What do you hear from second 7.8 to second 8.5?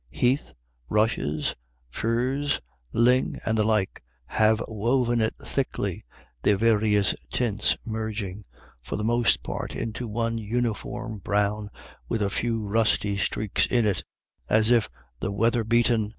merging,